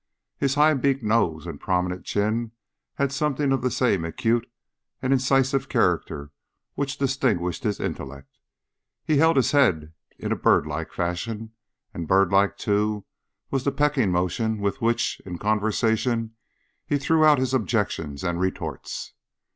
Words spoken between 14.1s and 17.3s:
motion with which, in conversation, he threw